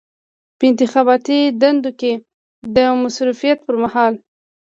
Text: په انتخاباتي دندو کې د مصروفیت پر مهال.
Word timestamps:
په 0.57 0.63
انتخاباتي 0.71 1.39
دندو 1.61 1.91
کې 1.99 2.13
د 2.75 2.77
مصروفیت 3.01 3.57
پر 3.67 3.75
مهال. 3.83 4.13